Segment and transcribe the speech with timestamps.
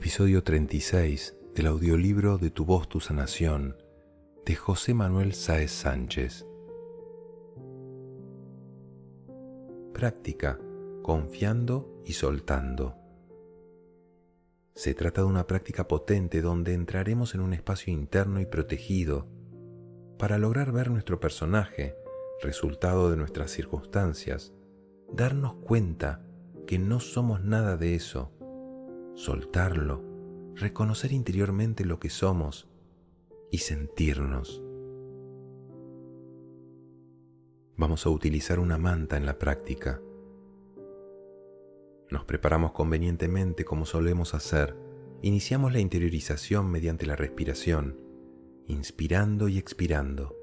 [0.00, 3.76] Episodio 36 del audiolibro de Tu voz, tu sanación
[4.46, 6.46] de José Manuel Sáez Sánchez.
[9.92, 10.60] Práctica
[11.02, 12.94] confiando y soltando.
[14.76, 19.26] Se trata de una práctica potente donde entraremos en un espacio interno y protegido
[20.16, 21.96] para lograr ver nuestro personaje,
[22.40, 24.54] resultado de nuestras circunstancias,
[25.12, 26.24] darnos cuenta
[26.68, 28.37] que no somos nada de eso,
[29.18, 30.00] soltarlo,
[30.54, 32.68] reconocer interiormente lo que somos
[33.50, 34.62] y sentirnos.
[37.76, 40.00] Vamos a utilizar una manta en la práctica.
[42.10, 44.76] Nos preparamos convenientemente como solemos hacer.
[45.20, 48.00] Iniciamos la interiorización mediante la respiración,
[48.68, 50.36] inspirando y expirando.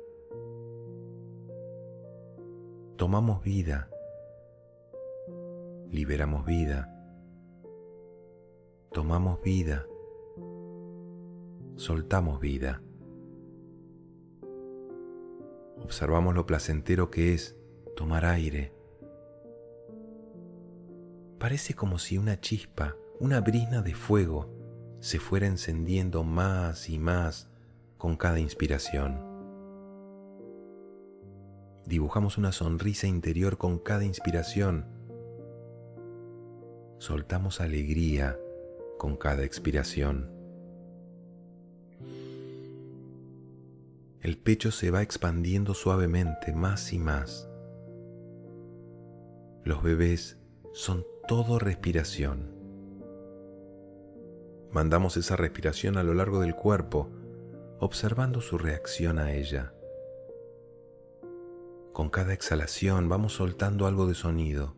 [2.98, 3.90] Tomamos vida,
[5.90, 6.95] liberamos vida,
[8.92, 9.86] tomamos vida,
[11.76, 12.82] soltamos vida.
[15.84, 17.56] Observamos lo placentero que es
[17.96, 18.76] tomar aire,
[21.46, 24.50] Parece como si una chispa, una brisna de fuego,
[25.00, 27.50] se fuera encendiendo más y más
[28.00, 29.22] con cada inspiración.
[31.86, 34.88] Dibujamos una sonrisa interior con cada inspiración.
[36.98, 38.40] Soltamos alegría
[38.98, 40.32] con cada expiración.
[44.22, 47.48] El pecho se va expandiendo suavemente más y más.
[49.64, 50.40] Los bebés
[50.74, 52.56] son todo respiración.
[54.72, 57.10] Mandamos esa respiración a lo largo del cuerpo,
[57.80, 59.74] observando su reacción a ella.
[61.94, 64.76] Con cada exhalación vamos soltando algo de sonido,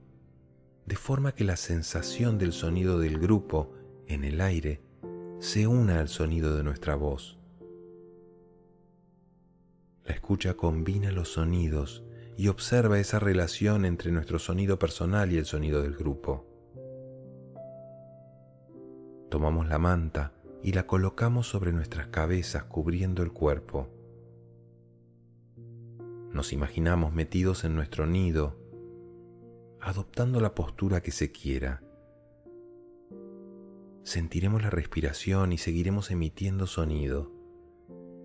[0.86, 3.74] de forma que la sensación del sonido del grupo
[4.08, 4.82] en el aire
[5.40, 7.38] se una al sonido de nuestra voz.
[10.06, 12.04] La escucha combina los sonidos
[12.38, 16.46] y observa esa relación entre nuestro sonido personal y el sonido del grupo.
[19.30, 23.90] Tomamos la manta y la colocamos sobre nuestras cabezas cubriendo el cuerpo.
[26.32, 28.56] Nos imaginamos metidos en nuestro nido,
[29.82, 31.82] adoptando la postura que se quiera.
[34.08, 37.30] Sentiremos la respiración y seguiremos emitiendo sonido.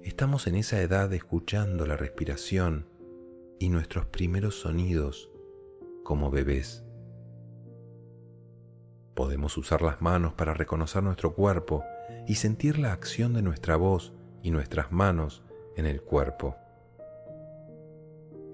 [0.04, 2.86] Estamos en esa edad escuchando la respiración
[3.58, 5.28] y nuestros primeros sonidos
[6.04, 6.84] como bebés.
[9.14, 11.82] Podemos usar las manos para reconocer nuestro cuerpo
[12.28, 15.42] y sentir la acción de nuestra voz y nuestras manos
[15.76, 16.54] en el cuerpo.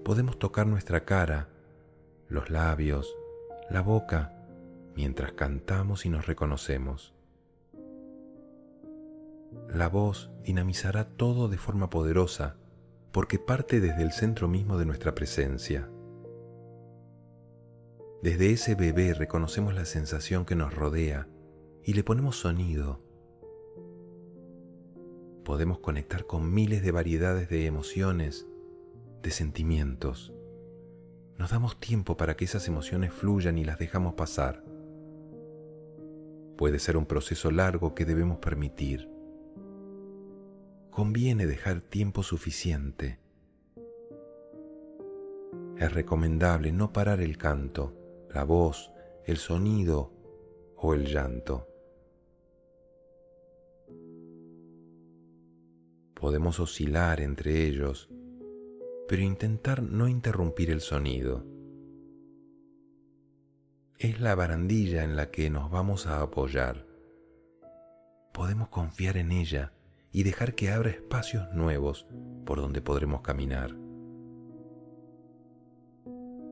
[0.03, 1.47] Podemos tocar nuestra cara,
[2.27, 3.15] los labios,
[3.69, 4.33] la boca,
[4.95, 7.13] mientras cantamos y nos reconocemos.
[9.67, 12.57] La voz dinamizará todo de forma poderosa
[13.11, 15.89] porque parte desde el centro mismo de nuestra presencia.
[18.21, 21.27] Desde ese bebé reconocemos la sensación que nos rodea
[21.83, 22.99] y le ponemos sonido.
[25.43, 28.45] Podemos conectar con miles de variedades de emociones,
[29.23, 30.33] de sentimientos.
[31.37, 34.63] Nos damos tiempo para que esas emociones fluyan y las dejamos pasar.
[36.57, 39.18] Puede ser un proceso largo que debemos permitir
[40.99, 43.19] conviene dejar tiempo suficiente.
[45.77, 48.91] Es recomendable no parar el canto, la voz,
[49.23, 50.11] el sonido
[50.75, 51.69] o el llanto.
[56.15, 58.09] Podemos oscilar entre ellos,
[59.07, 61.45] pero intentar no interrumpir el sonido.
[63.97, 66.85] Es la barandilla en la que nos vamos a apoyar.
[68.33, 69.71] Podemos confiar en ella
[70.11, 72.07] y dejar que abra espacios nuevos
[72.45, 73.75] por donde podremos caminar.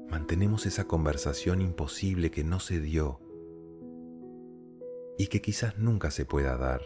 [0.10, 3.20] Mantenemos esa conversación imposible que no se dio
[5.18, 6.82] y que quizás nunca se pueda dar.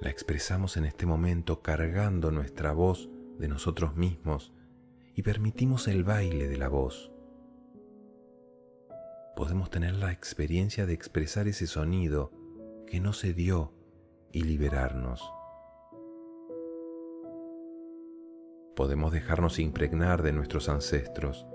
[0.00, 4.52] La expresamos en este momento cargando nuestra voz de nosotros mismos
[5.14, 7.10] y permitimos el baile de la voz.
[9.36, 12.32] Podemos tener la experiencia de expresar ese sonido
[12.86, 13.72] que no se dio
[14.32, 15.32] y liberarnos.
[18.76, 21.46] Podemos dejarnos impregnar de nuestros ancestros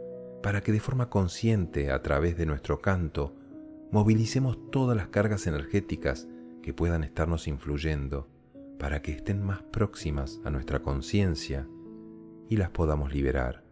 [0.44, 3.36] para que de forma consciente a través de nuestro canto
[3.92, 6.27] movilicemos todas las cargas energéticas
[6.62, 8.27] que puedan estarnos influyendo
[8.77, 11.68] para que estén más próximas a nuestra conciencia
[12.50, 13.63] y las podamos liberar.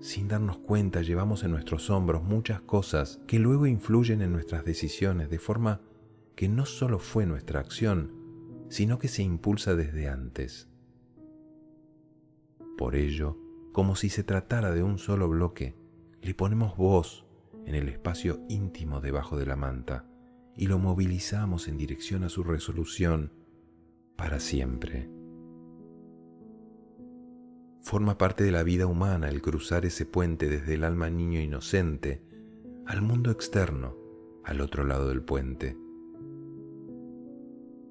[0.00, 5.28] Sin darnos cuenta llevamos en nuestros hombros muchas cosas que luego influyen en nuestras decisiones
[5.28, 5.80] de forma
[6.38, 8.12] que no solo fue nuestra acción,
[8.68, 10.68] sino que se impulsa desde antes.
[12.76, 13.36] Por ello,
[13.72, 15.74] como si se tratara de un solo bloque,
[16.22, 17.26] le ponemos voz
[17.66, 20.04] en el espacio íntimo debajo de la manta
[20.54, 23.32] y lo movilizamos en dirección a su resolución
[24.14, 25.10] para siempre.
[27.82, 32.22] Forma parte de la vida humana el cruzar ese puente desde el alma niño inocente
[32.86, 33.96] al mundo externo,
[34.44, 35.87] al otro lado del puente.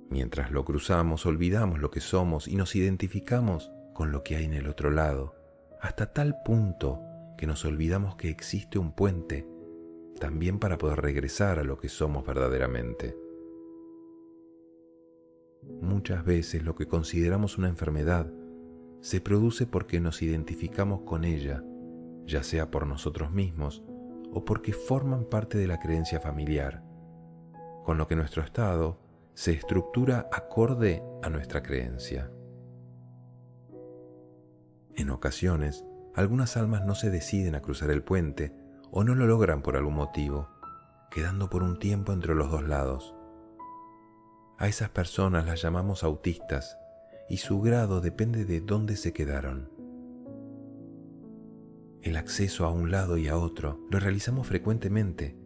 [0.10, 4.54] Mientras lo cruzamos olvidamos lo que somos y nos identificamos con lo que hay en
[4.54, 5.36] el otro lado,
[5.82, 7.02] hasta tal punto
[7.38, 9.48] que nos olvidamos que existe un puente
[10.20, 13.18] también para poder regresar a lo que somos verdaderamente.
[15.82, 18.32] Muchas veces lo que consideramos una enfermedad
[19.02, 21.64] se produce porque nos identificamos con ella,
[22.26, 23.84] ya sea por nosotros mismos
[24.32, 26.84] o porque forman parte de la creencia familiar,
[27.84, 29.00] con lo que nuestro estado
[29.38, 32.32] se estructura acorde a nuestra creencia.
[34.96, 35.86] En ocasiones,
[36.16, 38.52] algunas almas no se deciden a cruzar el puente
[38.90, 40.50] o no lo logran por algún motivo,
[41.12, 43.14] quedando por un tiempo entre los dos lados.
[44.58, 46.76] A esas personas las llamamos autistas
[47.30, 49.70] y su grado depende de dónde se quedaron.
[52.02, 55.38] El acceso a un lado y a otro lo realizamos frecuentemente,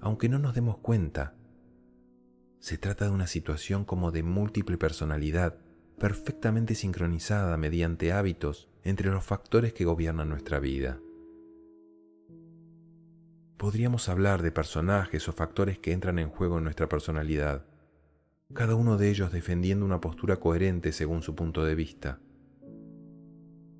[0.00, 1.35] aunque no nos demos cuenta.
[2.66, 5.56] Se trata de una situación como de múltiple personalidad,
[6.00, 10.98] perfectamente sincronizada mediante hábitos entre los factores que gobiernan nuestra vida.
[13.56, 17.66] Podríamos hablar de personajes o factores que entran en juego en nuestra personalidad,
[18.52, 22.18] cada uno de ellos defendiendo una postura coherente según su punto de vista.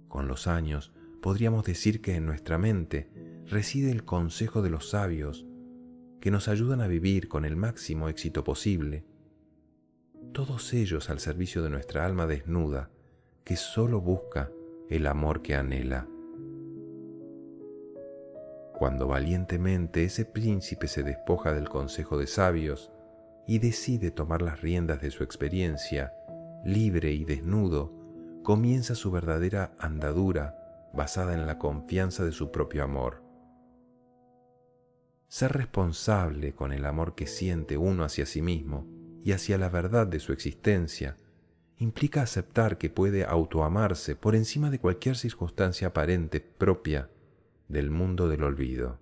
[0.06, 3.10] Con los años, podríamos decir que en nuestra mente
[3.46, 5.44] reside el consejo de los sabios,
[6.26, 9.04] que nos ayudan a vivir con el máximo éxito posible,
[10.32, 12.90] todos ellos al servicio de nuestra alma desnuda,
[13.44, 14.50] que solo busca
[14.90, 16.08] el amor que anhela.
[18.76, 22.90] Cuando valientemente ese príncipe se despoja del consejo de sabios
[23.46, 26.12] y decide tomar las riendas de su experiencia,
[26.64, 27.92] libre y desnudo,
[28.42, 33.25] comienza su verdadera andadura basada en la confianza de su propio amor.
[35.28, 38.86] Ser responsable con el amor que siente uno hacia sí mismo
[39.24, 41.16] y hacia la verdad de su existencia
[41.78, 47.10] implica aceptar que puede autoamarse por encima de cualquier circunstancia aparente propia
[47.68, 48.98] del mundo del olvido.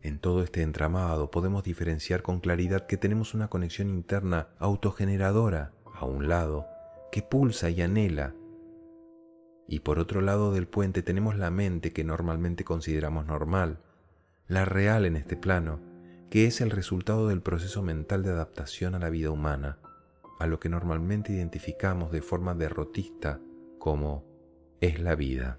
[0.00, 6.04] En todo este entramado podemos diferenciar con claridad que tenemos una conexión interna autogeneradora a
[6.04, 6.66] un lado
[7.10, 8.34] que pulsa y anhela.
[9.66, 13.78] Y por otro lado del puente tenemos la mente que normalmente consideramos normal,
[14.46, 15.80] la real en este plano,
[16.30, 19.78] que es el resultado del proceso mental de adaptación a la vida humana,
[20.38, 23.40] a lo que normalmente identificamos de forma derrotista
[23.78, 24.24] como
[24.80, 25.58] es la vida.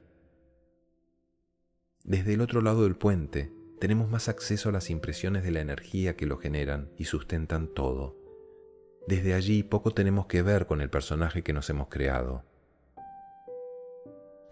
[2.04, 6.16] Desde el otro lado del puente, tenemos más acceso a las impresiones de la energía
[6.16, 8.16] que lo generan y sustentan todo.
[9.08, 12.44] Desde allí poco tenemos que ver con el personaje que nos hemos creado.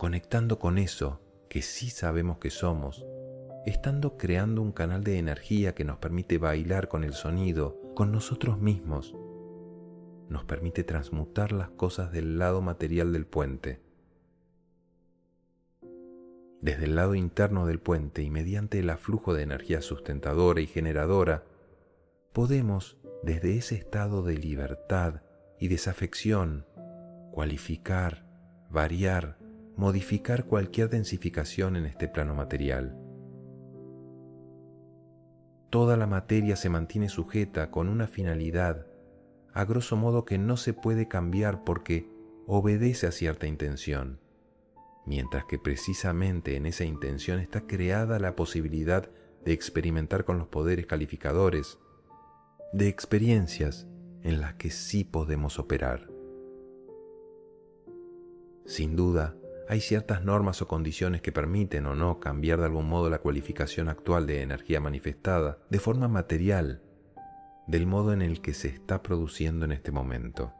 [0.03, 3.05] Conectando con eso que sí sabemos que somos,
[3.65, 8.59] estando creando un canal de energía que nos permite bailar con el sonido, con nosotros
[8.59, 9.15] mismos,
[10.27, 13.81] nos permite transmutar las cosas del lado material del puente.
[16.59, 21.45] Desde el lado interno del puente y mediante el aflujo de energía sustentadora y generadora,
[22.33, 25.21] podemos, desde ese estado de libertad
[25.61, 26.65] y desafección,
[27.31, 28.25] cualificar,
[28.69, 29.37] variar,
[29.75, 32.97] modificar cualquier densificación en este plano material.
[35.69, 38.87] Toda la materia se mantiene sujeta con una finalidad,
[39.53, 42.09] a grosso modo que no se puede cambiar porque
[42.45, 44.19] obedece a cierta intención
[45.05, 49.09] mientras que precisamente en esa intención está creada la posibilidad
[49.43, 51.77] de experimentar con los poderes calificadores,
[52.71, 53.87] de experiencias
[54.21, 56.09] en las que sí podemos operar.
[58.65, 59.35] Sin duda,
[59.67, 63.89] hay ciertas normas o condiciones que permiten o no cambiar de algún modo la cualificación
[63.89, 66.81] actual de energía manifestada de forma material
[67.67, 70.53] del modo en el que se está produciendo en este momento.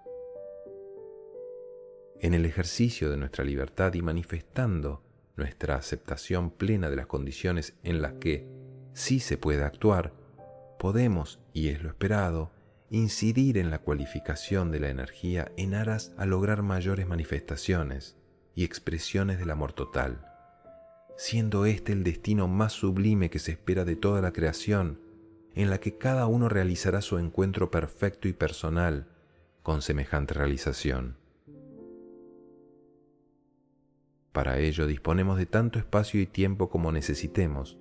[2.22, 5.04] En el ejercicio de nuestra libertad y manifestando
[5.36, 8.48] nuestra aceptación plena de las condiciones en las que
[8.94, 10.14] sí se puede actuar,
[10.80, 12.52] podemos, y es lo esperado,
[12.90, 18.16] incidir en la cualificación de la energía en aras a lograr mayores manifestaciones,
[18.56, 20.26] y expresiones del amor total,
[21.18, 25.00] siendo este el destino más sublime que se espera de toda la creación,
[25.56, 29.08] en la que cada uno realizará su encuentro perfecto y personal
[29.62, 31.18] con semejante realización.
[34.32, 37.78] Para ello disponemos de tanto espacio y tiempo como necesitemos,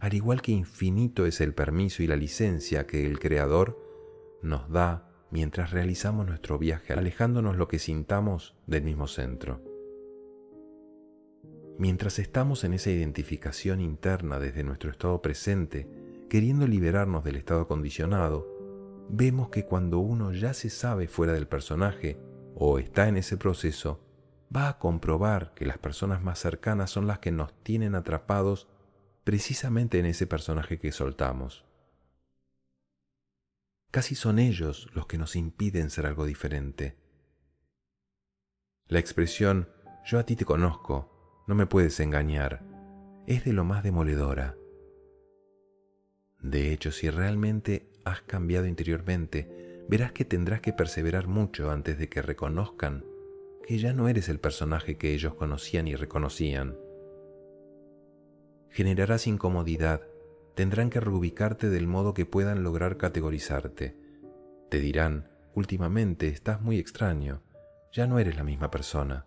[0.00, 3.78] al igual que infinito es el permiso y la licencia que el Creador
[4.42, 9.69] nos da mientras realizamos nuestro viaje, alejándonos lo que sintamos del mismo centro.
[11.80, 15.88] Mientras estamos en esa identificación interna desde nuestro estado presente,
[16.28, 18.46] queriendo liberarnos del estado condicionado,
[19.08, 22.18] vemos que cuando uno ya se sabe fuera del personaje
[22.54, 23.98] o está en ese proceso,
[24.54, 28.68] va a comprobar que las personas más cercanas son las que nos tienen atrapados
[29.24, 31.64] precisamente en ese personaje que soltamos.
[33.90, 36.98] Casi son ellos los que nos impiden ser algo diferente.
[38.86, 39.70] La expresión
[40.04, 42.62] yo a ti te conozco, no me puedes engañar,
[43.26, 44.56] es de lo más demoledora.
[46.40, 52.08] De hecho, si realmente has cambiado interiormente, verás que tendrás que perseverar mucho antes de
[52.08, 53.04] que reconozcan
[53.66, 56.76] que ya no eres el personaje que ellos conocían y reconocían.
[58.70, 60.02] Generarás incomodidad
[60.54, 63.96] tendrán que reubicarte del modo que puedan lograr categorizarte.
[64.68, 67.42] Te dirán, últimamente estás muy extraño,
[67.92, 69.26] ya no eres la misma persona.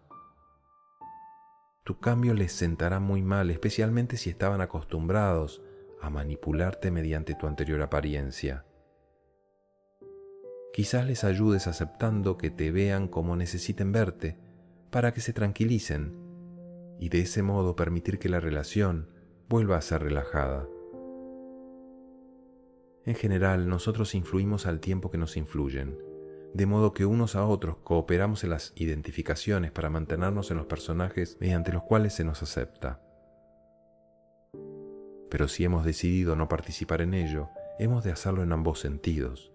[1.83, 5.61] Tu cambio les sentará muy mal, especialmente si estaban acostumbrados
[6.01, 8.65] a manipularte mediante tu anterior apariencia.
[10.73, 14.37] Quizás les ayudes aceptando que te vean como necesiten verte,
[14.91, 16.17] para que se tranquilicen,
[16.99, 19.09] y de ese modo permitir que la relación
[19.49, 20.67] vuelva a ser relajada.
[23.05, 25.97] En general, nosotros influimos al tiempo que nos influyen,
[26.53, 31.38] de modo que unos a otros cooperamos en las identificaciones para mantenernos en los personajes
[31.39, 33.01] mediante los cuales se nos acepta.
[35.29, 39.51] Pero si hemos decidido no participar en ello, hemos de hacerlo en ambos sentidos.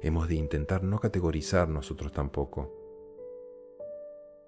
[0.00, 2.74] Hemos de intentar no categorizar nosotros tampoco.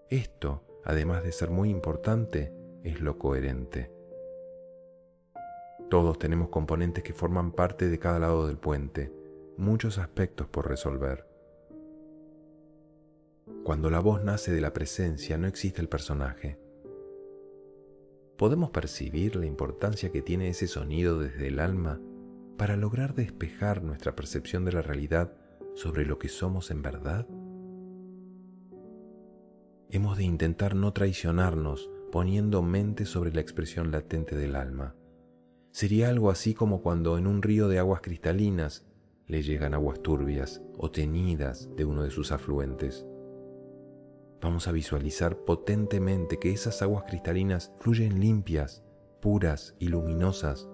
[0.09, 3.91] Esto, además de ser muy importante, es lo coherente.
[5.91, 9.13] Todos tenemos componentes que forman parte de cada lado del puente,
[9.57, 11.27] muchos aspectos por resolver.
[13.63, 16.59] Cuando la voz nace de la presencia no existe el personaje.
[18.37, 22.01] ¿Podemos percibir la importancia que tiene ese sonido desde el alma
[22.57, 25.33] para lograr despejar nuestra percepción de la realidad
[25.75, 27.27] sobre lo que somos en verdad?
[29.91, 34.95] Hemos de intentar no traicionarnos poniendo mente sobre la expresión latente del alma.
[35.71, 38.87] Sería algo así como cuando en un río de aguas cristalinas
[39.27, 43.07] le llegan aguas turbias o teñidas de uno de sus afluentes.
[44.41, 48.85] Vamos a visualizar potentemente que esas aguas cristalinas fluyen limpias,
[49.21, 50.69] puras y luminosas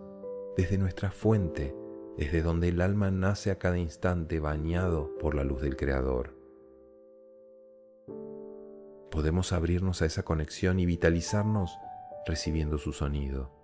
[0.57, 1.75] desde nuestra fuente,
[2.16, 6.37] desde donde el alma nace a cada instante bañado por la luz del Creador.
[9.11, 11.76] Podemos abrirnos a esa conexión y vitalizarnos
[12.26, 13.60] recibiendo su sonido.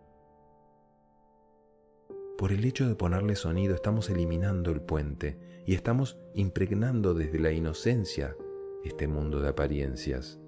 [2.36, 7.50] Por el hecho de ponerle sonido estamos eliminando el puente y estamos impregnando desde la
[7.50, 8.36] inocencia
[8.84, 10.38] este mundo de apariencias.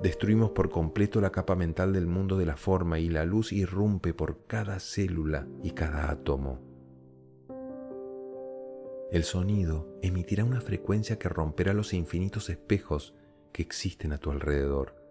[0.00, 4.14] Destruimos por completo la capa mental del mundo de la forma y la luz irrumpe
[4.14, 6.60] por cada célula y cada átomo.
[9.10, 13.14] El sonido emitirá una frecuencia que romperá los infinitos espejos
[13.52, 15.03] que existen a tu alrededor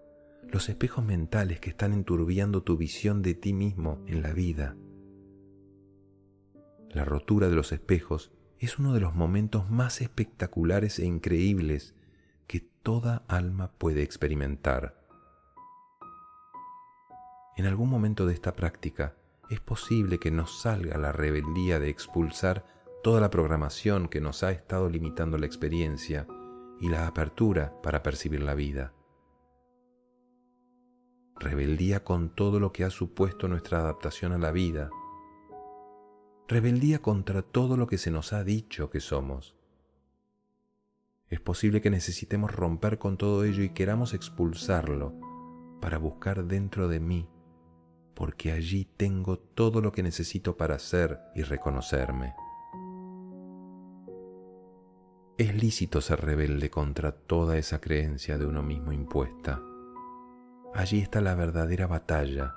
[0.50, 4.76] los espejos mentales que están enturbiando tu visión de ti mismo en la vida.
[6.90, 11.96] La rotura de los espejos es uno de los momentos más espectaculares e increíbles
[12.48, 15.02] que toda alma puede experimentar.
[17.58, 19.16] En algún momento de esta práctica
[19.50, 22.66] es posible que nos salga la rebeldía de expulsar
[23.04, 26.28] toda la programación que nos ha estado limitando la experiencia
[26.80, 28.94] y la apertura para percibir la vida
[31.40, 34.90] rebeldía con todo lo que ha supuesto nuestra adaptación a la vida,
[36.48, 39.56] rebeldía contra todo lo que se nos ha dicho que somos.
[41.30, 45.14] Es posible que necesitemos romper con todo ello y queramos expulsarlo
[45.82, 47.28] para buscar dentro de mí,
[48.14, 52.36] porque allí tengo todo lo que necesito para ser y reconocerme.
[55.38, 59.60] Es lícito ser rebelde contra toda esa creencia de uno mismo impuesta
[60.76, 62.56] allí está la verdadera batalla,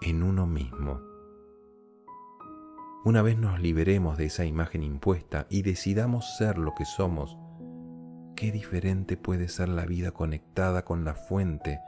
[0.00, 1.00] en uno mismo.
[3.04, 7.38] Una vez nos liberemos de esa imagen impuesta y decidamos ser lo que somos,
[8.36, 11.80] qué diferente puede ser la vida conectada con la fuente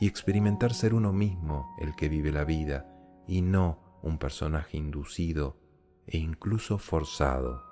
[0.00, 2.86] y experimentar ser uno mismo el que vive la vida
[3.26, 5.58] y no un personaje inducido
[6.06, 7.62] e incluso forzado.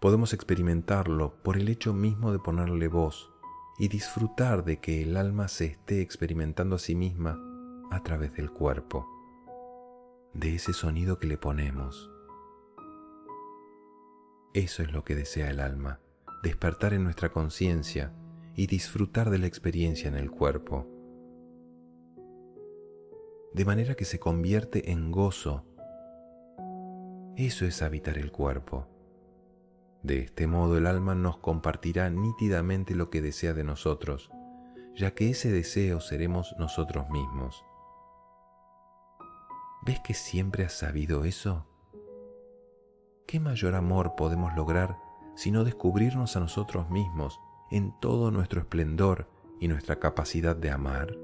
[0.00, 3.32] Podemos experimentarlo por el hecho mismo de ponerle voz
[3.78, 7.38] y disfrutar de que el alma se esté experimentando a sí misma
[7.90, 9.06] a través del cuerpo,
[10.32, 12.10] de ese sonido que le ponemos.
[14.54, 16.00] Eso es lo que desea el alma,
[16.42, 18.14] despertar en nuestra conciencia
[18.54, 20.86] y disfrutar de la experiencia en el cuerpo.
[23.52, 25.64] De manera que se convierte en gozo.
[27.36, 28.88] Eso es habitar el cuerpo.
[30.06, 34.30] De este modo el alma nos compartirá nítidamente lo que desea de nosotros,
[34.94, 37.64] ya que ese deseo seremos nosotros mismos.
[39.84, 41.66] ¿Ves que siempre has sabido eso?
[43.26, 44.96] ¿Qué mayor amor podemos lograr
[45.34, 47.40] sino descubrirnos a nosotros mismos
[47.72, 51.18] en todo nuestro esplendor y nuestra capacidad de amar?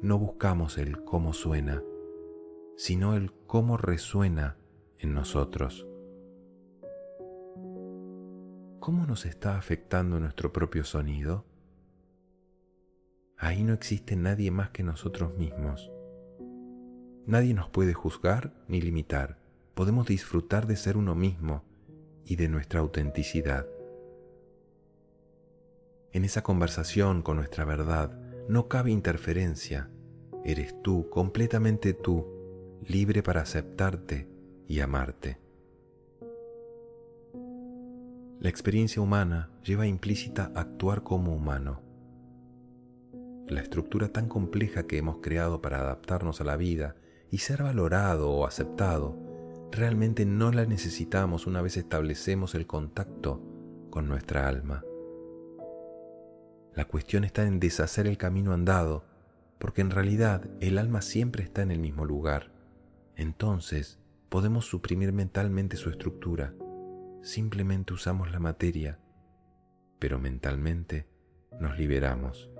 [0.00, 1.82] No buscamos el cómo suena,
[2.76, 4.58] sino el cómo resuena
[5.00, 5.88] en nosotros.
[8.84, 11.46] ¿Cómo nos está afectando nuestro propio sonido?
[13.38, 15.90] Ahí no existe nadie más que nosotros mismos.
[17.24, 19.38] Nadie nos puede juzgar ni limitar.
[19.72, 21.64] Podemos disfrutar de ser uno mismo
[22.26, 23.66] y de nuestra autenticidad.
[26.12, 29.88] En esa conversación con nuestra verdad no cabe interferencia.
[30.44, 32.26] Eres tú, completamente tú,
[32.86, 34.28] libre para aceptarte
[34.68, 35.43] y amarte.
[38.44, 41.80] La experiencia humana lleva implícita actuar como humano.
[43.48, 46.94] La estructura tan compleja que hemos creado para adaptarnos a la vida
[47.30, 49.16] y ser valorado o aceptado,
[49.72, 53.40] realmente no la necesitamos una vez establecemos el contacto
[53.88, 54.84] con nuestra alma.
[56.74, 59.06] La cuestión está en deshacer el camino andado,
[59.58, 62.52] porque en realidad el alma siempre está en el mismo lugar.
[63.16, 66.52] Entonces podemos suprimir mentalmente su estructura
[67.24, 68.98] simplemente usamos la materia,
[69.98, 71.08] pero mentalmente
[71.58, 72.50] nos liberamos.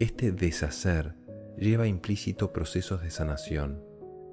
[0.00, 1.14] Este deshacer
[1.56, 3.84] lleva implícito procesos de sanación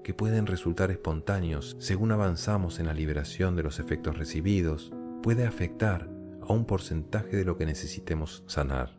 [0.04, 6.10] que pueden resultar espontáneos según avanzamos en la liberación de los efectos recibidos, puede afectar
[6.42, 8.92] a un porcentaje de lo que necesitemos sanar.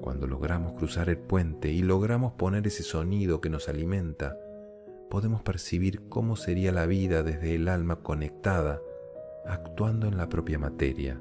[0.00, 4.36] Cuando logramos cruzar el puente y logramos poner ese sonido que nos alimenta,
[5.12, 8.80] podemos percibir cómo sería la vida desde el alma conectada,
[9.44, 11.20] actuando en la propia materia.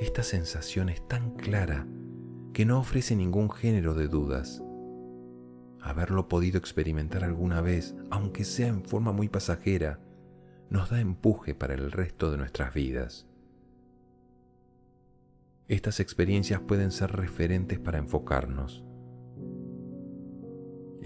[0.00, 1.86] Esta sensación es tan clara
[2.54, 4.62] que no ofrece ningún género de dudas.
[5.82, 10.00] Haberlo podido experimentar alguna vez, aunque sea en forma muy pasajera,
[10.70, 13.26] nos da empuje para el resto de nuestras vidas.
[15.68, 18.85] Estas experiencias pueden ser referentes para enfocarnos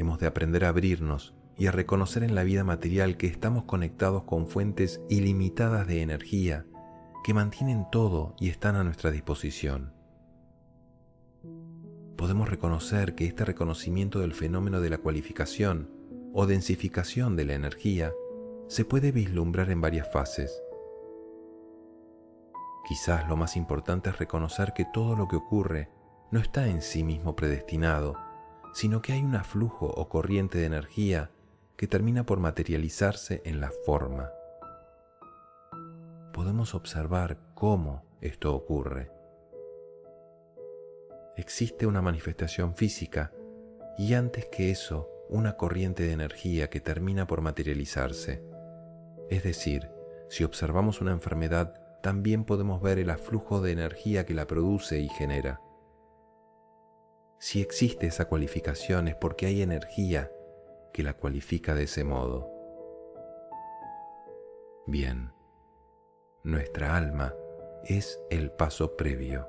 [0.00, 4.24] hemos de aprender a abrirnos y a reconocer en la vida material que estamos conectados
[4.24, 6.64] con fuentes ilimitadas de energía
[7.22, 9.92] que mantienen todo y están a nuestra disposición.
[12.16, 15.90] Podemos reconocer que este reconocimiento del fenómeno de la cualificación
[16.32, 18.12] o densificación de la energía
[18.68, 20.62] se puede vislumbrar en varias fases.
[22.88, 25.90] Quizás lo más importante es reconocer que todo lo que ocurre
[26.30, 28.16] no está en sí mismo predestinado,
[28.72, 31.30] sino que hay un aflujo o corriente de energía
[31.76, 34.30] que termina por materializarse en la forma.
[36.32, 39.10] Podemos observar cómo esto ocurre.
[41.36, 43.32] Existe una manifestación física
[43.96, 48.42] y antes que eso una corriente de energía que termina por materializarse.
[49.30, 49.88] Es decir,
[50.28, 55.08] si observamos una enfermedad, también podemos ver el aflujo de energía que la produce y
[55.08, 55.60] genera.
[57.42, 60.30] Si existe esa cualificación es porque hay energía
[60.92, 62.46] que la cualifica de ese modo.
[64.86, 65.32] Bien,
[66.44, 67.34] nuestra alma
[67.84, 69.48] es el paso previo.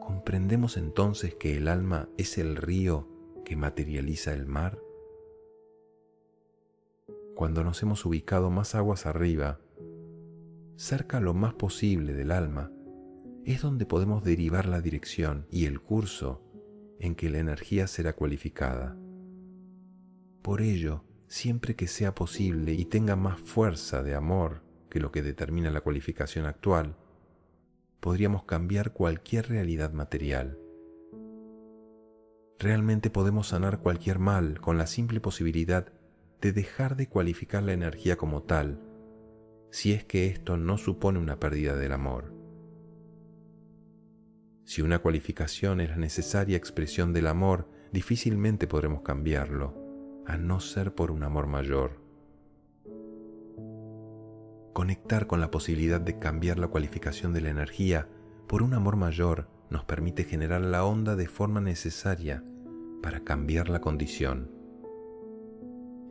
[0.00, 3.08] ¿Comprendemos entonces que el alma es el río
[3.44, 4.78] que materializa el mar?
[7.34, 9.58] Cuando nos hemos ubicado más aguas arriba,
[10.76, 12.70] cerca lo más posible del alma,
[13.52, 16.42] es donde podemos derivar la dirección y el curso
[17.00, 18.94] en que la energía será cualificada.
[20.42, 25.22] Por ello, siempre que sea posible y tenga más fuerza de amor que lo que
[25.22, 26.96] determina la cualificación actual,
[28.00, 30.58] podríamos cambiar cualquier realidad material.
[32.58, 35.92] realmente podemos sanar cualquier mal con la simple posibilidad
[36.40, 38.80] de dejar de cualificar la energía como tal,
[39.70, 42.37] si es que esto no supone una pérdida del amor.
[44.68, 50.94] Si una cualificación es la necesaria expresión del amor, difícilmente podremos cambiarlo, a no ser
[50.94, 52.02] por un amor mayor.
[54.74, 58.10] Conectar con la posibilidad de cambiar la cualificación de la energía
[58.46, 62.44] por un amor mayor nos permite generar la onda de forma necesaria
[63.02, 64.50] para cambiar la condición.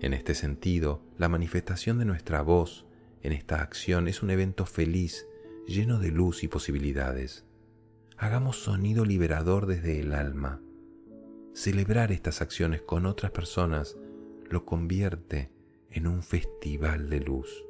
[0.02, 2.88] En este sentido, la manifestación de nuestra voz
[3.22, 5.28] en esta acción es un evento feliz,
[5.68, 7.47] lleno de luz y posibilidades.
[8.20, 10.60] Hagamos sonido liberador desde el alma.
[11.54, 13.96] Celebrar estas acciones con otras personas
[14.50, 15.52] lo convierte
[15.92, 17.64] en un festival de luz.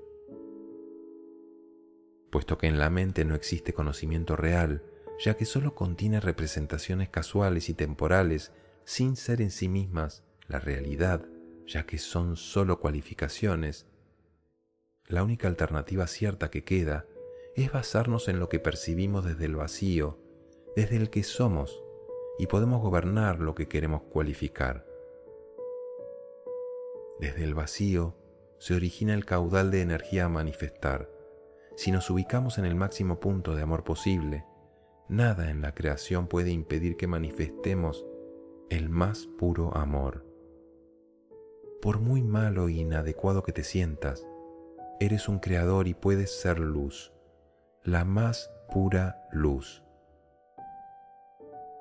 [2.29, 4.83] Puesto que en la mente no existe conocimiento real,
[5.19, 8.53] ya que solo contiene representaciones casuales y temporales
[8.85, 11.25] sin ser en sí mismas la realidad,
[11.65, 13.85] ya que son solo cualificaciones,
[15.07, 17.05] la única alternativa cierta que queda
[17.57, 20.25] es basarnos en lo que percibimos desde el vacío,
[20.77, 21.83] desde el que somos,
[22.37, 24.85] y podemos gobernar lo que queremos cualificar.
[27.19, 28.13] Desde el vacío
[28.59, 31.09] se origina el caudal de energía a manifestar.
[31.75, 34.45] Si nos ubicamos en el máximo punto de amor posible,
[35.09, 38.05] nada en la creación puede impedir que manifestemos
[38.69, 40.27] el más puro amor.
[41.81, 44.27] Por muy malo e inadecuado que te sientas,
[44.99, 47.11] eres un creador y puedes ser luz,
[47.83, 49.86] la más pura luz.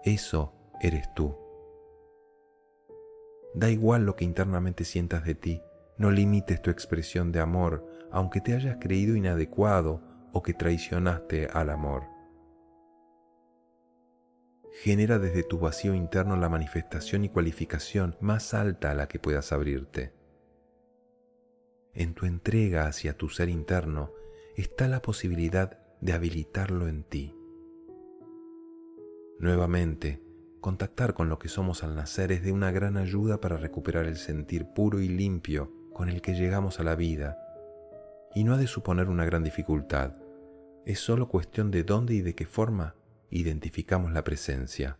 [0.06, 1.36] Eso eres tú.
[3.54, 5.60] Da igual lo que internamente sientas de ti,
[5.98, 10.00] no limites tu expresión de amor, aunque te hayas creído inadecuado
[10.32, 12.04] o que traicionaste al amor.
[14.82, 19.52] Genera desde tu vacío interno la manifestación y cualificación más alta a la que puedas
[19.52, 20.16] abrirte
[21.96, 24.12] en tu entrega hacia tu ser interno
[24.54, 27.34] está la posibilidad de habilitarlo en ti.
[29.38, 30.22] Nuevamente,
[30.60, 34.16] contactar con lo que somos al nacer es de una gran ayuda para recuperar el
[34.16, 37.38] sentir puro y limpio con el que llegamos a la vida,
[38.34, 40.14] y no ha de suponer una gran dificultad,
[40.86, 42.94] es solo cuestión de dónde y de qué forma
[43.30, 44.98] identificamos la presencia.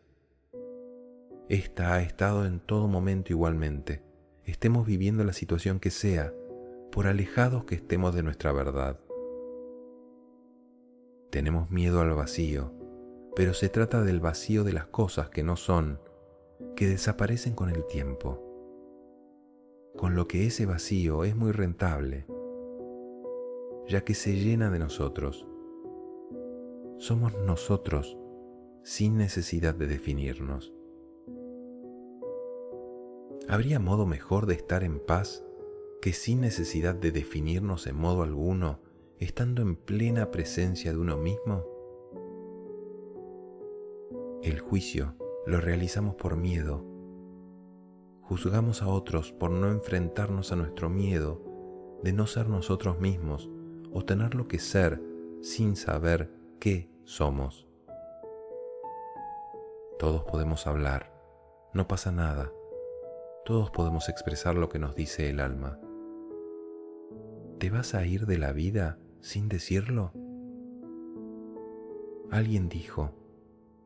[1.49, 4.03] Esta ha estado en todo momento igualmente,
[4.45, 6.33] estemos viviendo la situación que sea,
[6.93, 9.01] por alejados que estemos de nuestra verdad.
[11.31, 12.76] Tenemos miedo al vacío,
[13.37, 16.01] pero se trata del vacío de las cosas que no son,
[16.75, 18.43] que desaparecen con el tiempo.
[19.95, 22.27] Con lo que ese vacío es muy rentable,
[23.87, 25.47] ya que se llena de nosotros.
[26.97, 28.17] Somos nosotros
[28.83, 30.73] sin necesidad de definirnos.
[33.49, 35.45] ¿Habría modo mejor de estar en paz
[36.01, 38.81] que sin necesidad de definirnos en modo alguno,
[39.19, 41.76] estando en plena presencia de uno mismo?
[44.47, 46.85] El juicio lo realizamos por miedo.
[48.23, 51.43] Juzgamos a otros por no enfrentarnos a nuestro miedo
[52.05, 53.51] de no ser nosotros mismos
[53.93, 55.03] o tener lo que ser
[55.43, 56.31] sin saber
[56.61, 57.67] qué somos.
[59.99, 61.13] Todos podemos hablar,
[61.75, 62.53] no pasa nada.
[63.45, 65.81] Todos podemos expresar lo que nos dice el alma.
[67.59, 70.13] ¿Te vas a ir de la vida sin decirlo?
[72.31, 73.26] Alguien dijo,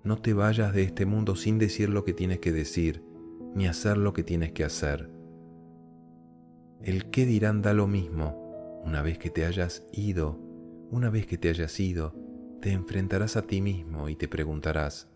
[0.02, 3.04] no te vayas de este mundo sin decir lo que tienes que decir,
[3.54, 5.10] ni hacer lo que tienes que hacer.
[6.82, 8.80] El qué dirán da lo mismo.
[8.84, 10.38] Una vez que te hayas ido,
[10.90, 12.14] una vez que te hayas ido,
[12.62, 15.08] te enfrentarás a ti mismo y te preguntarás,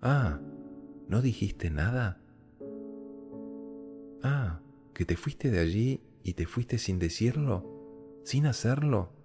[0.00, 0.40] Ah,
[1.08, 2.20] ¿no dijiste nada?
[4.22, 4.60] Ah,
[4.94, 9.17] que te fuiste de allí y te fuiste sin decirlo, sin hacerlo.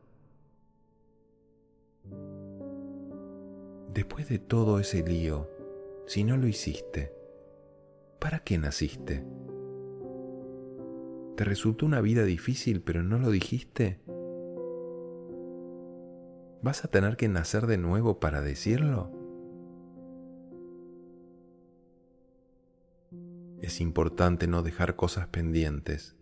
[3.94, 5.48] Después de todo ese lío,
[6.08, 7.14] si no lo hiciste,
[8.20, 9.24] ¿para qué naciste?
[11.38, 14.00] ¿Te resultó una vida difícil pero no lo dijiste?
[16.62, 19.12] ¿Vas a tener que nacer de nuevo para decirlo?
[23.62, 26.16] Es importante no dejar cosas pendientes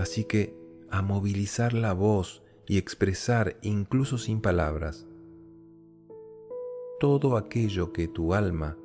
[0.00, 0.56] Así que
[0.90, 5.06] a movilizar la voz y expresar incluso sin palabras
[7.00, 8.76] todo aquello que tu alma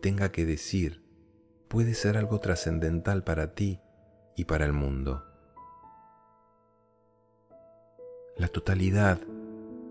[0.00, 1.02] tenga que decir
[1.66, 3.80] puede ser algo trascendental para ti
[4.36, 5.24] y para el mundo.
[8.36, 9.20] La totalidad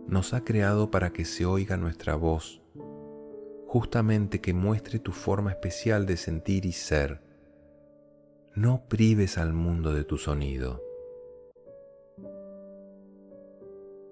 [0.08, 2.62] nos ha creado para que se oiga nuestra voz,
[3.68, 7.22] justamente que muestre tu forma especial de sentir y ser.
[8.54, 10.82] No prives al mundo de tu sonido.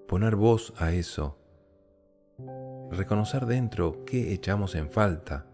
[0.06, 1.38] Poner voz a eso.
[2.96, 5.46] Reconocer dentro qué echamos en falta.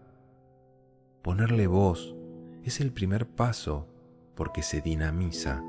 [1.23, 2.15] Ponerle voz
[2.63, 3.87] es el primer paso
[4.35, 5.63] porque se dinamiza.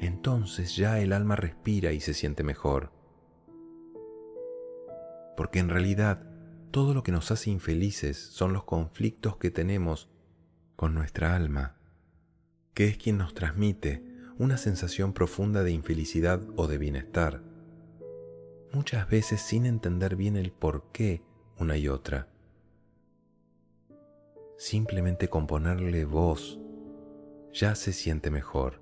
[0.00, 2.90] Entonces ya el alma respira y se siente mejor.
[5.36, 6.22] Porque en realidad
[6.70, 10.08] todo lo que nos hace infelices son los conflictos que tenemos
[10.74, 11.76] con nuestra alma,
[12.72, 14.02] que es quien nos transmite
[14.38, 17.42] una sensación profunda de infelicidad o de bienestar,
[18.74, 21.22] muchas veces sin entender bien el por qué
[21.58, 22.28] una y otra.
[24.58, 26.58] Simplemente con ponerle voz
[27.52, 28.80] ya se siente mejor.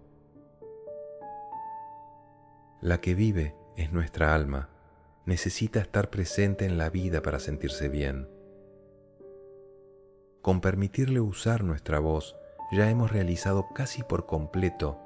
[2.81, 4.71] La que vive es nuestra alma
[5.27, 8.29] necesita estar presente en la vida para sentirse bien.
[10.41, 12.37] Con permitirle usar nuestra voz,
[12.73, 14.99] ya hemos realizado casi por completo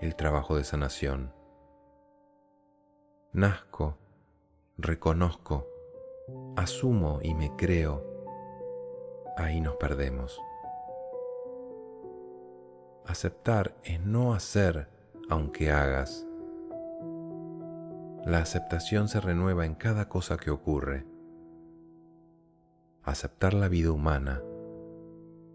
[0.00, 1.32] el trabajo de sanación.
[3.32, 3.98] Nazco,
[4.78, 5.66] reconozco,
[6.56, 8.04] asumo y me creo.
[9.36, 10.38] Ahí nos perdemos.
[13.06, 14.88] Aceptar es no hacer
[15.28, 16.26] aunque hagas.
[18.24, 21.06] La aceptación se renueva en cada cosa que ocurre.
[23.02, 24.42] Aceptar la vida humana.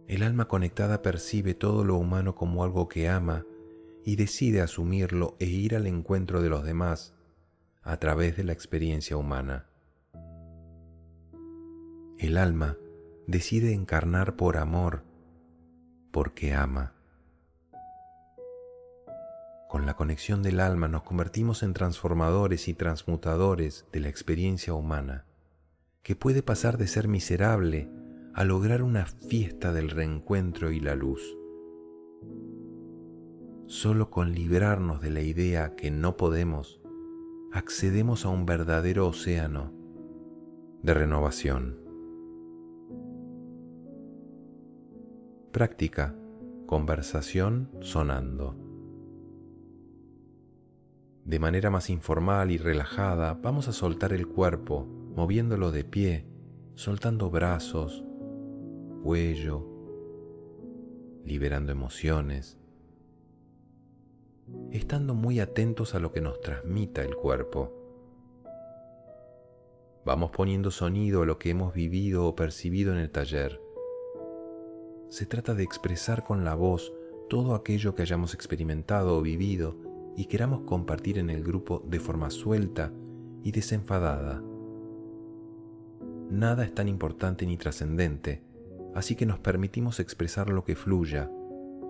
[0.07, 3.45] El alma conectada percibe todo lo humano como algo que ama
[4.03, 7.13] y decide asumirlo e ir al encuentro de los demás
[7.83, 9.65] a través de la experiencia humana.
[12.17, 12.77] El alma
[13.27, 15.03] decide encarnar por amor,
[16.11, 16.93] porque ama.
[19.67, 25.25] Con la conexión del alma nos convertimos en transformadores y transmutadores de la experiencia humana,
[26.03, 27.89] que puede pasar de ser miserable
[28.33, 31.21] a lograr una fiesta del reencuentro y la luz.
[33.67, 36.80] Solo con librarnos de la idea que no podemos,
[37.51, 39.73] accedemos a un verdadero océano
[40.81, 41.77] de renovación.
[45.51, 46.15] Práctica,
[46.65, 48.55] conversación sonando.
[51.25, 56.25] De manera más informal y relajada, vamos a soltar el cuerpo, moviéndolo de pie,
[56.75, 58.05] soltando brazos,
[59.03, 59.67] cuello,
[61.25, 62.60] liberando emociones,
[64.71, 67.73] estando muy atentos a lo que nos transmita el cuerpo.
[70.05, 73.61] Vamos poniendo sonido a lo que hemos vivido o percibido en el taller.
[75.09, 76.91] Se trata de expresar con la voz
[77.29, 79.75] todo aquello que hayamos experimentado o vivido
[80.15, 82.91] y queramos compartir en el grupo de forma suelta
[83.43, 84.41] y desenfadada.
[86.29, 88.41] Nada es tan importante ni trascendente,
[88.95, 91.29] así que nos permitimos expresar lo que fluya,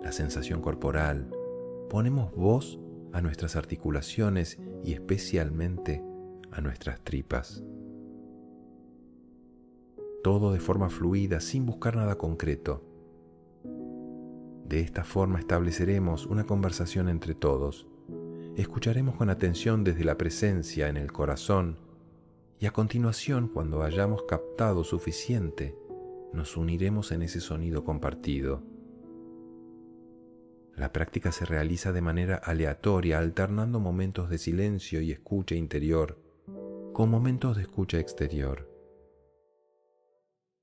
[0.04, 1.30] la sensación corporal,
[1.92, 2.80] ponemos voz
[3.12, 6.02] a nuestras articulaciones y especialmente
[6.50, 7.62] a nuestras tripas.
[10.24, 12.82] Todo de forma fluida, sin buscar nada concreto.
[14.66, 17.86] De esta forma estableceremos una conversación entre todos
[18.56, 21.78] escucharemos con atención desde la presencia en el corazón
[22.60, 25.76] y a continuación, cuando hayamos captado suficiente,
[26.32, 28.62] nos uniremos en ese sonido compartido.
[30.76, 36.20] La práctica se realiza de manera aleatoria, alternando momentos de silencio y escucha interior
[36.94, 38.70] con momentos de escucha exterior,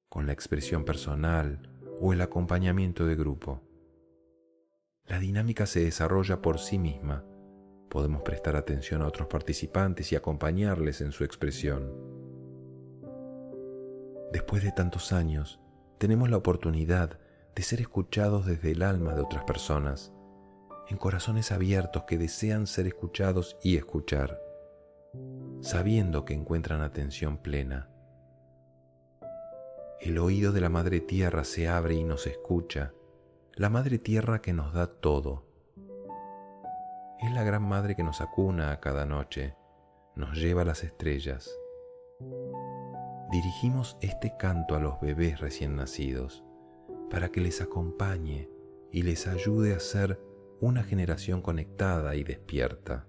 [0.09, 3.63] con la expresión personal o el acompañamiento de grupo.
[5.07, 7.25] La dinámica se desarrolla por sí misma
[7.89, 11.93] podemos prestar atención a otros participantes y acompañarles en su expresión.
[14.33, 15.59] Después de tantos años,
[15.99, 17.19] tenemos la oportunidad
[17.59, 20.13] de ser escuchados desde el alma de otras personas,
[20.89, 24.41] en corazones abiertos que desean ser escuchados y escuchar,
[25.61, 27.91] sabiendo que encuentran atención plena.
[30.01, 32.93] El oído de la Madre Tierra se abre y nos escucha,
[33.55, 35.45] la Madre Tierra que nos da todo
[37.19, 39.57] es la gran madre que nos acuna a cada noche,
[40.15, 41.51] nos lleva a las estrellas.
[43.33, 46.45] Dirigimos este canto a los bebés recién nacidos
[47.11, 48.49] para que les acompañe
[48.93, 50.21] y les ayude a ser
[50.61, 53.07] una generación conectada y despierta.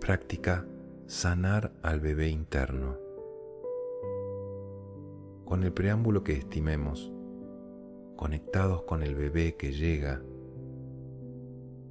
[0.00, 0.66] Práctica
[1.06, 2.98] sanar al bebé interno.
[5.44, 7.12] Con el preámbulo que estimemos,
[8.16, 10.22] conectados con el bebé que llega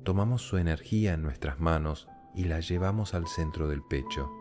[0.04, 4.32] tomamos su energía en nuestras manos y la llevamos al centro del pecho.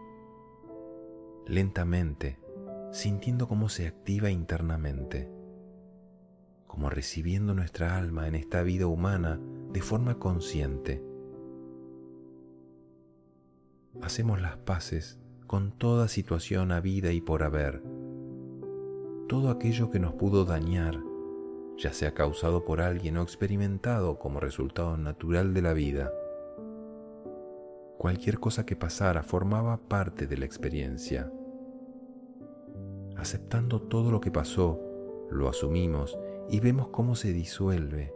[1.47, 2.39] Lentamente,
[2.91, 5.31] sintiendo cómo se activa internamente,
[6.67, 9.41] como recibiendo nuestra alma en esta vida humana
[9.73, 11.03] de forma consciente.
[14.03, 17.83] Hacemos las paces con toda situación habida y por haber,
[19.29, 20.99] todo aquello que nos pudo dañar,
[21.77, 26.13] ya sea causado por alguien o experimentado como resultado natural de la vida.
[27.99, 31.31] Cualquier cosa que pasara formaba parte de la experiencia
[33.21, 34.81] aceptando todo lo que pasó,
[35.31, 38.15] lo asumimos y vemos cómo se disuelve.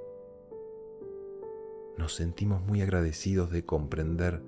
[1.97, 4.43] Nos sentimos muy agradecidos de comprender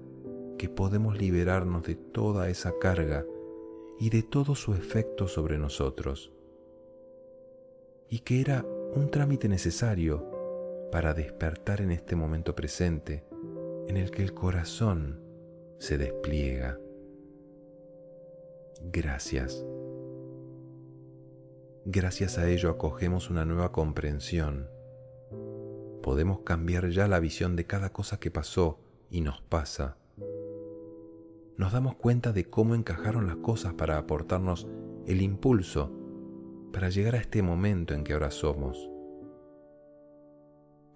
[0.59, 3.25] que podemos liberarnos de toda esa carga
[3.99, 6.33] y de todo su efecto sobre nosotros,
[8.09, 8.64] y que era
[8.95, 13.25] un trámite necesario para despertar en este momento presente
[13.88, 15.21] en el que el corazón
[15.79, 16.79] se despliega.
[18.83, 19.64] Gracias.
[21.88, 24.68] Gracias a ello acogemos una nueva comprensión.
[26.03, 29.96] Podemos cambiar ya la visión de cada cosa que pasó y nos pasa.
[31.57, 34.66] Nos damos cuenta de cómo encajaron las cosas para aportarnos
[35.07, 35.92] el impulso
[36.72, 38.90] para llegar a este momento en que ahora somos.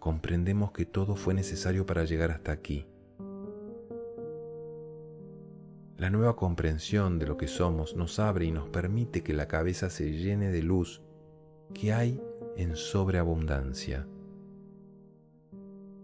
[0.01, 2.89] Comprendemos que todo fue necesario para llegar hasta aquí
[6.01, 9.91] La nueva comprensión de lo que somos nos abre y nos permite que la cabeza
[9.91, 11.03] se llene de luz
[11.75, 12.19] que hay
[12.57, 14.09] en sobreabundancia.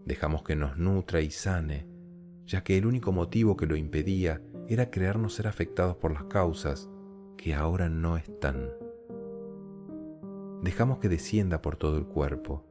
[0.05, 1.87] Dejamos que nos nutra y sane,
[2.45, 6.91] ya que el único motivo que lo impedía era creernos ser afectados por las causas
[7.39, 8.69] que ahora no están.
[10.61, 12.67] Dejamos que descienda por todo el cuerpo.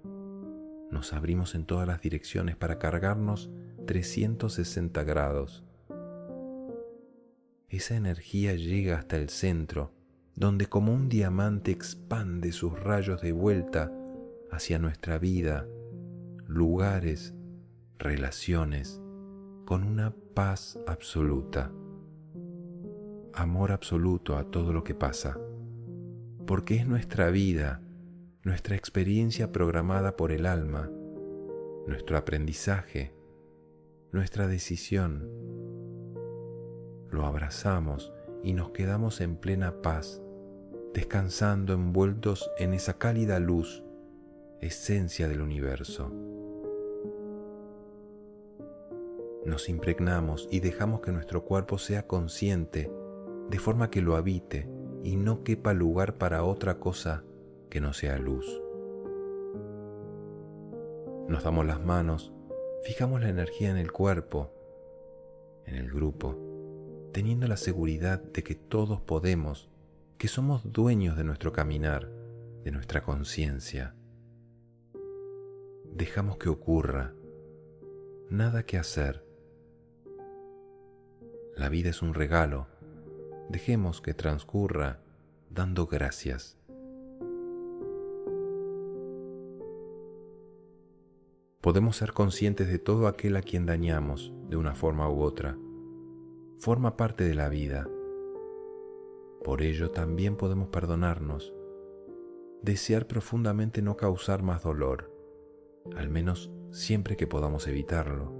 [0.92, 3.50] Nos abrimos en todas las direcciones para cargarnos
[3.88, 5.65] 360 grados
[7.76, 9.92] esa energía llega hasta el centro,
[10.36, 13.92] donde como un diamante expande sus rayos de vuelta
[14.52, 15.68] hacia nuestra vida,
[16.48, 17.34] lugares,
[17.98, 19.02] relaciones,
[19.66, 21.72] con una paz absoluta,
[23.34, 25.38] amor absoluto a todo lo que pasa,
[26.46, 27.82] porque es nuestra vida,
[28.44, 30.90] nuestra experiencia programada por el alma,
[31.88, 33.16] nuestro aprendizaje,
[34.12, 35.28] nuestra decisión,
[37.16, 40.22] lo abrazamos y nos quedamos en plena paz,
[40.94, 43.84] descansando envueltos en esa cálida luz,
[44.62, 46.12] esencia del universo.
[49.46, 52.92] Nos impregnamos y dejamos que nuestro cuerpo sea consciente
[53.50, 54.68] de forma que lo habite
[55.04, 57.24] y no quepa lugar para otra cosa
[57.70, 58.62] que no sea luz.
[61.30, 62.34] Nos damos las manos,
[62.84, 64.52] fijamos la energía en el cuerpo,
[65.66, 66.45] en el grupo,
[67.16, 69.70] teniendo la seguridad de que todos podemos,
[70.18, 72.10] que somos dueños de nuestro caminar,
[72.66, 73.96] de nuestra conciencia.
[75.94, 77.14] Dejamos que ocurra,
[78.30, 79.26] nada que hacer.
[81.56, 82.68] La vida es un regalo,
[83.48, 85.00] dejemos que transcurra
[85.50, 86.58] dando gracias.
[91.62, 95.58] Podemos ser conscientes de todo aquel a quien dañamos de una forma u otra
[96.66, 97.88] forma parte de la vida.
[99.44, 101.54] Por ello también podemos perdonarnos,
[102.64, 105.14] desear profundamente no causar más dolor,
[105.96, 108.34] al menos siempre que podamos evitarlo,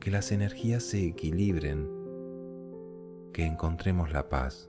[0.00, 1.88] que las energías se equilibren,
[3.32, 4.68] que encontremos la paz.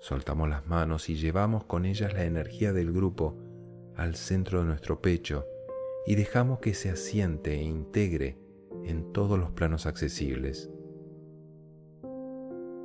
[0.00, 3.38] Soltamos las manos y llevamos con ellas la energía del grupo
[3.94, 5.46] al centro de nuestro pecho
[6.04, 8.41] y dejamos que se asiente e integre
[8.84, 10.70] en todos los planos accesibles.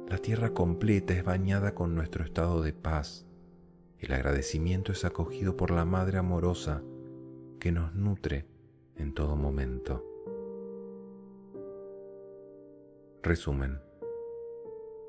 [0.10, 3.25] La tierra completa es bañada con nuestro estado de paz.
[3.99, 6.81] El agradecimiento es acogido por la Madre amorosa
[7.60, 8.45] que nos nutre
[8.95, 10.06] en todo momento.
[13.21, 13.81] Resumen.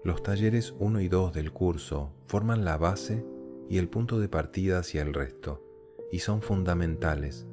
[0.03, 3.25] Los talleres 1 y 2 del curso forman la base
[3.69, 5.63] y el punto de partida hacia el resto,
[6.11, 7.47] y son fundamentales.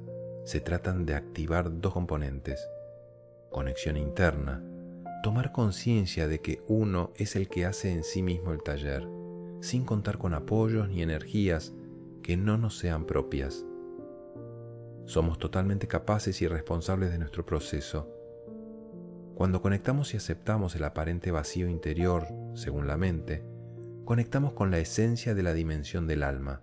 [0.45, 2.67] Se tratan de activar dos componentes,
[3.55, 4.61] conexión interna,
[5.23, 9.07] tomar conciencia de que uno es el que hace en sí mismo el taller,
[9.61, 11.73] sin contar con apoyos ni energías
[12.21, 13.65] que no nos sean propias.
[15.05, 18.09] Somos totalmente capaces y responsables de nuestro proceso.
[19.35, 23.45] Cuando conectamos y aceptamos el aparente vacío interior, según la mente,
[24.03, 26.61] conectamos con la esencia de la dimensión del alma,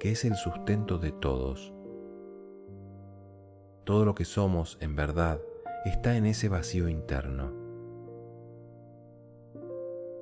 [0.00, 1.72] que es el sustento de todos.
[3.84, 5.40] Todo lo que somos, en verdad,
[5.84, 7.60] está en ese vacío interno.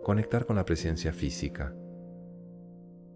[0.03, 1.75] conectar con la presencia física.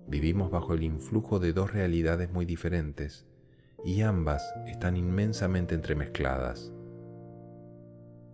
[0.06, 3.26] Vivimos bajo el influjo de dos realidades muy diferentes
[3.84, 6.72] y ambas están inmensamente entremezcladas.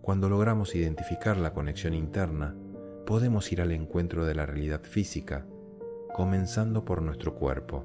[0.03, 2.57] Cuando logramos identificar la conexión interna,
[3.07, 5.47] podemos ir al encuentro de la realidad física,
[6.13, 7.85] comenzando por nuestro cuerpo.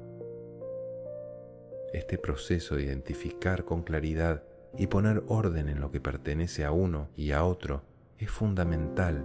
[1.94, 4.42] Este proceso de identificar con claridad
[4.78, 7.82] y poner orden en lo que pertenece a uno y a otro
[8.18, 9.24] es fundamental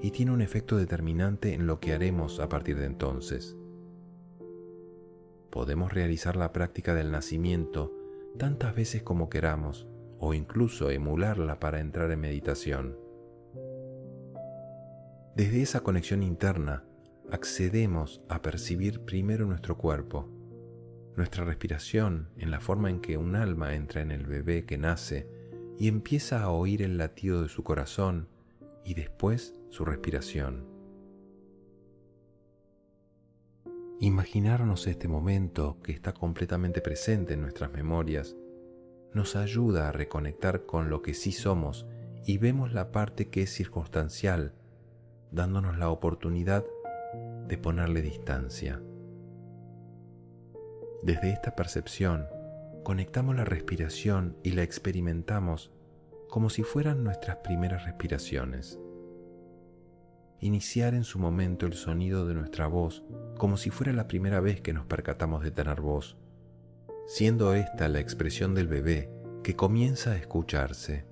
[0.00, 3.56] y tiene un efecto determinante en lo que haremos a partir de entonces.
[5.50, 7.94] Podemos realizar la práctica del nacimiento
[8.38, 9.88] tantas veces como queramos
[10.20, 12.96] o incluso emularla para entrar en meditación.
[15.34, 16.84] Desde esa conexión interna
[17.30, 20.28] accedemos a percibir primero nuestro cuerpo,
[21.18, 25.28] nuestra respiración en la forma en que un alma entra en el bebé que nace
[25.78, 28.28] y empieza a oír el latido de su corazón
[28.84, 30.66] y después su respiración.
[34.00, 38.36] Imaginarnos este momento que está completamente presente en nuestras memorias
[39.12, 41.84] nos ayuda a reconectar con lo que sí somos
[42.24, 44.54] y vemos la parte que es circunstancial,
[45.32, 46.64] dándonos la oportunidad
[47.48, 48.80] de ponerle distancia.
[51.02, 52.26] Desde esta percepción,
[52.82, 55.70] conectamos la respiración y la experimentamos
[56.28, 58.78] como si fueran nuestras primeras respiraciones.
[60.40, 63.04] Iniciar en su momento el sonido de nuestra voz
[63.38, 66.16] como si fuera la primera vez que nos percatamos de tener voz,
[67.06, 69.10] siendo esta la expresión del bebé
[69.42, 71.06] que comienza a escucharse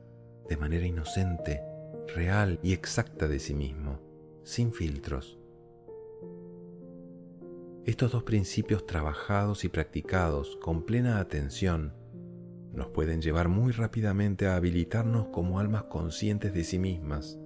[0.48, 1.62] de manera inocente,
[2.14, 4.00] real y exacta de sí mismo,
[4.44, 5.38] sin filtros.
[7.86, 11.92] Estos dos principios trabajados y practicados con plena atención
[12.72, 17.38] nos pueden llevar muy rápidamente a habilitarnos como almas conscientes de sí mismas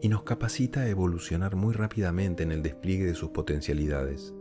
[0.00, 4.34] y nos capacita a evolucionar muy rápidamente en el despliegue de sus potencialidades.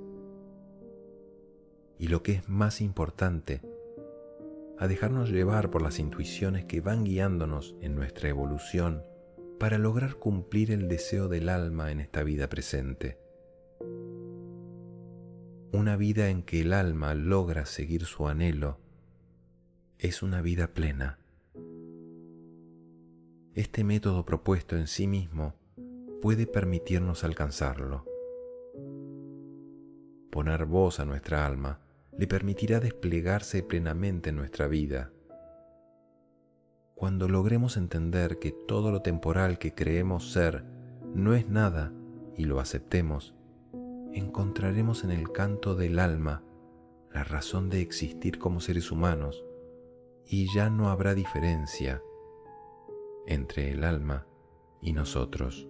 [1.99, 3.59] Y lo que es más importante,
[4.79, 9.03] a dejarnos llevar por las intuiciones que van guiándonos en nuestra evolución
[9.59, 13.26] para lograr cumplir el deseo del alma en esta vida presente.
[15.73, 18.79] Una vida en que el alma logra seguir su anhelo
[19.99, 21.19] es una vida plena.
[23.53, 25.55] Este método propuesto en sí mismo
[26.21, 28.05] puede permitirnos alcanzarlo.
[30.31, 31.81] Poner voz a nuestra alma
[32.17, 35.11] le permitirá desplegarse plenamente en nuestra vida.
[36.95, 40.63] Cuando logremos entender que todo lo temporal que creemos ser
[41.13, 41.91] no es nada
[42.37, 43.36] y lo aceptemos,
[44.13, 46.43] encontraremos en el canto del alma
[47.11, 49.43] la razón de existir como seres humanos
[50.25, 52.01] y ya no habrá diferencia
[53.25, 54.27] entre el alma
[54.81, 55.67] y nosotros.